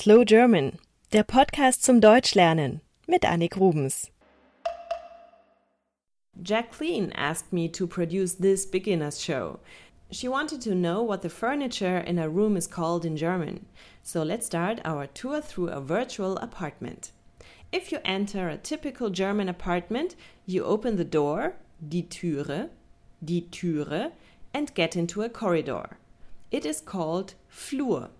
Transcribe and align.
Slow 0.00 0.22
German, 0.24 0.78
der 1.12 1.24
Podcast 1.24 1.82
zum 1.82 2.00
Deutschlernen 2.00 2.82
mit 3.08 3.24
Annik 3.24 3.56
Rubens. 3.56 4.12
Jacqueline 6.40 7.10
asked 7.16 7.52
me 7.52 7.68
to 7.68 7.88
produce 7.88 8.36
this 8.36 8.64
beginner's 8.64 9.20
show. 9.20 9.58
She 10.12 10.28
wanted 10.28 10.60
to 10.62 10.76
know 10.76 11.02
what 11.02 11.22
the 11.22 11.28
furniture 11.28 11.98
in 11.98 12.16
a 12.20 12.28
room 12.28 12.56
is 12.56 12.68
called 12.68 13.04
in 13.04 13.16
German. 13.16 13.66
So 14.04 14.22
let's 14.22 14.46
start 14.46 14.80
our 14.84 15.08
tour 15.08 15.40
through 15.40 15.70
a 15.70 15.80
virtual 15.80 16.36
apartment. 16.36 17.10
If 17.72 17.90
you 17.90 17.98
enter 18.04 18.48
a 18.48 18.56
typical 18.56 19.10
German 19.10 19.48
apartment, 19.48 20.14
you 20.46 20.62
open 20.62 20.94
the 20.94 21.04
door, 21.04 21.54
die 21.82 22.06
Türe, 22.08 22.70
die 23.20 23.46
Türe, 23.50 24.12
and 24.54 24.72
get 24.76 24.94
into 24.94 25.22
a 25.22 25.28
corridor. 25.28 25.98
It 26.52 26.64
is 26.64 26.80
called 26.80 27.34
Flur. 27.50 28.10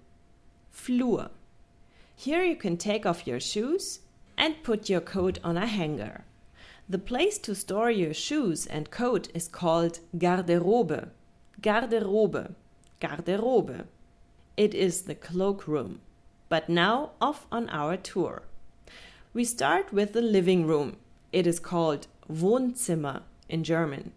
Flur. 0.72 1.30
Here 2.20 2.42
you 2.42 2.56
can 2.56 2.76
take 2.76 3.06
off 3.06 3.28
your 3.28 3.38
shoes 3.38 4.00
and 4.36 4.64
put 4.64 4.90
your 4.90 5.00
coat 5.00 5.38
on 5.44 5.56
a 5.56 5.68
hanger. 5.68 6.24
The 6.88 6.98
place 6.98 7.38
to 7.38 7.54
store 7.54 7.92
your 7.92 8.12
shoes 8.12 8.66
and 8.66 8.90
coat 8.90 9.28
is 9.34 9.46
called 9.46 10.00
Garderobe. 10.16 11.10
Garderobe. 11.62 12.56
Garderobe. 13.00 13.86
It 14.56 14.74
is 14.74 15.02
the 15.02 15.14
cloakroom. 15.14 16.00
But 16.48 16.68
now 16.68 17.12
off 17.20 17.46
on 17.52 17.68
our 17.68 17.96
tour. 17.96 18.42
We 19.32 19.44
start 19.44 19.92
with 19.92 20.12
the 20.12 20.20
living 20.20 20.66
room. 20.66 20.96
It 21.32 21.46
is 21.46 21.60
called 21.60 22.08
Wohnzimmer 22.28 23.22
in 23.48 23.62
German. 23.62 24.10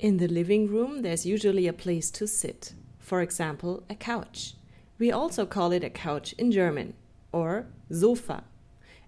In 0.00 0.16
the 0.16 0.26
living 0.26 0.66
room, 0.66 1.02
there's 1.02 1.24
usually 1.24 1.68
a 1.68 1.72
place 1.72 2.10
to 2.10 2.26
sit, 2.26 2.74
for 2.98 3.22
example, 3.22 3.84
a 3.88 3.94
couch. 3.94 4.54
We 4.98 5.12
also 5.12 5.46
call 5.46 5.70
it 5.70 5.84
a 5.84 5.90
couch 5.90 6.32
in 6.32 6.50
German, 6.50 6.94
or 7.32 7.66
Sofa. 7.90 8.44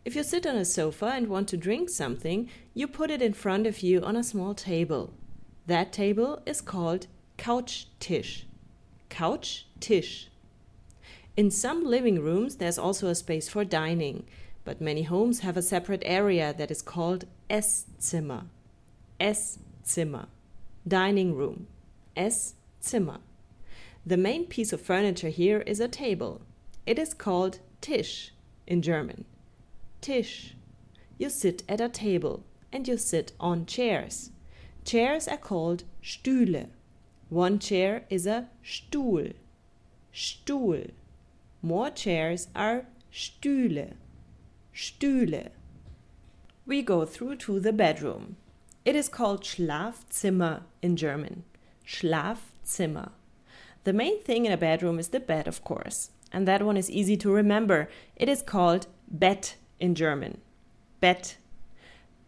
If 0.04 0.16
you 0.16 0.22
sit 0.22 0.46
on 0.46 0.56
a 0.56 0.64
sofa 0.64 1.12
and 1.14 1.28
want 1.28 1.48
to 1.48 1.56
drink 1.56 1.90
something, 1.90 2.48
you 2.72 2.88
put 2.88 3.10
it 3.10 3.20
in 3.20 3.34
front 3.34 3.66
of 3.66 3.80
you 3.80 4.00
on 4.02 4.16
a 4.16 4.24
small 4.24 4.54
table. 4.54 5.12
That 5.66 5.92
table 5.92 6.40
is 6.46 6.62
called 6.62 7.06
Couchtisch. 7.36 8.44
Couchtisch. 9.10 10.26
In 11.36 11.50
some 11.50 11.84
living 11.84 12.20
rooms, 12.22 12.56
there's 12.56 12.78
also 12.78 13.08
a 13.08 13.14
space 13.14 13.48
for 13.48 13.64
dining 13.64 14.24
but 14.64 14.80
many 14.80 15.02
homes 15.02 15.40
have 15.40 15.56
a 15.56 15.62
separate 15.62 16.02
area 16.04 16.54
that 16.56 16.70
is 16.70 16.82
called 16.82 17.24
Esszimmer. 17.48 18.44
Esszimmer. 19.18 20.26
Dining 20.86 21.34
room. 21.34 21.66
Esszimmer. 22.16 23.18
The 24.04 24.16
main 24.16 24.46
piece 24.46 24.72
of 24.72 24.80
furniture 24.80 25.28
here 25.28 25.60
is 25.60 25.80
a 25.80 25.88
table. 25.88 26.42
It 26.86 26.98
is 26.98 27.14
called 27.14 27.60
Tisch 27.80 28.32
in 28.66 28.82
German. 28.82 29.24
Tisch. 30.00 30.54
You 31.18 31.28
sit 31.30 31.62
at 31.68 31.80
a 31.80 31.88
table 31.88 32.44
and 32.72 32.86
you 32.86 32.96
sit 32.96 33.32
on 33.40 33.66
chairs. 33.66 34.30
Chairs 34.84 35.28
are 35.28 35.36
called 35.36 35.84
Stühle. 36.02 36.68
One 37.28 37.58
chair 37.58 38.04
is 38.10 38.26
a 38.26 38.48
Stuhl. 38.64 39.34
Stuhl. 40.12 40.90
More 41.62 41.90
chairs 41.90 42.48
are 42.54 42.86
Stühle. 43.12 43.94
Stühle. 44.74 45.50
We 46.66 46.82
go 46.82 47.04
through 47.04 47.36
to 47.36 47.60
the 47.60 47.72
bedroom. 47.72 48.36
It 48.84 48.96
is 48.96 49.08
called 49.08 49.42
Schlafzimmer 49.42 50.62
in 50.80 50.96
German. 50.96 51.44
Schlafzimmer. 51.86 53.10
The 53.84 53.92
main 53.92 54.22
thing 54.22 54.46
in 54.46 54.52
a 54.52 54.56
bedroom 54.56 54.98
is 54.98 55.08
the 55.08 55.20
bed, 55.20 55.46
of 55.46 55.62
course. 55.64 56.10
And 56.32 56.46
that 56.46 56.62
one 56.62 56.76
is 56.76 56.90
easy 56.90 57.16
to 57.18 57.32
remember. 57.32 57.88
It 58.16 58.28
is 58.28 58.42
called 58.42 58.86
Bett 59.08 59.56
in 59.78 59.94
German. 59.94 60.40
Bett. 61.00 61.36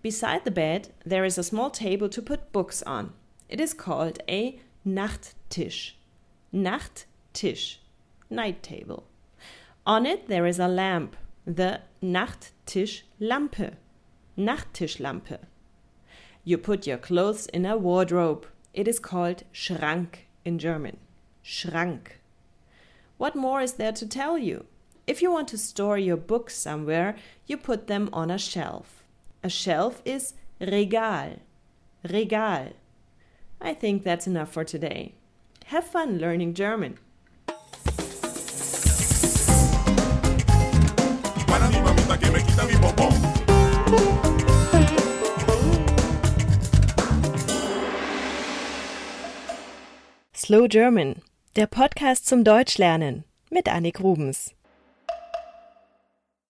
Beside 0.03 0.45
the 0.45 0.51
bed, 0.51 0.89
there 1.05 1.25
is 1.25 1.39
a 1.39 1.45
small 1.45 1.71
table 1.71 2.09
to 2.09 2.23
put 2.23 2.53
books 2.53 2.83
on. 2.83 3.13
It 3.49 3.61
is 3.61 3.75
called 3.75 4.19
a 4.29 4.59
Nachttisch. 4.87 5.93
Nachttisch. 6.53 7.77
Night 8.29 8.63
table. 8.63 9.05
On 9.87 10.07
it, 10.07 10.29
there 10.29 10.47
is 10.47 10.59
a 10.59 10.69
lamp 10.69 11.17
the 11.45 11.81
Nachttischlampe. 12.03 13.75
Nachttischlampe. 14.39 15.39
You 16.45 16.59
put 16.59 16.87
your 16.87 16.99
clothes 16.99 17.47
in 17.47 17.67
a 17.67 17.77
wardrobe. 17.77 18.47
It 18.73 18.89
is 18.89 18.99
called 18.99 19.45
Schrank 19.53 20.27
in 20.45 20.59
German. 20.59 20.97
Schrank. 21.45 22.22
What 23.19 23.37
more 23.37 23.61
is 23.61 23.75
there 23.75 23.93
to 23.93 24.07
tell 24.07 24.39
you? 24.39 24.65
If 25.07 25.23
you 25.23 25.31
want 25.33 25.49
to 25.49 25.59
store 25.59 25.99
your 25.99 26.17
books 26.17 26.57
somewhere, 26.57 27.17
you 27.47 27.57
put 27.57 27.87
them 27.87 28.09
on 28.13 28.31
a 28.31 28.39
shelf. 28.39 29.03
A 29.43 29.49
shelf 29.49 30.01
is 30.05 30.35
Regal. 30.61 31.41
Regal. 32.09 32.73
I 33.61 33.75
think 33.75 34.03
that's 34.05 34.27
enough 34.27 34.53
for 34.53 34.65
today. 34.65 35.15
Have 35.67 35.85
fun 35.85 36.19
learning 36.19 36.55
German. 36.55 36.99
Slow 50.35 50.67
German, 50.67 51.23
der 51.57 51.67
Podcast 51.67 52.27
zum 52.27 52.45
Deutschlernen 52.45 53.25
mit 53.51 53.69
Annik 53.69 54.01
Rubens. 54.01 54.55